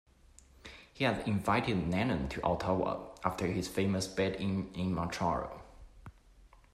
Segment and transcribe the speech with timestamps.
[0.91, 5.61] He had invited Lennon to Ottawa after his famous "bed-in" in Montreal.